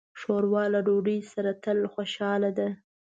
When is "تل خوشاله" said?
1.63-2.49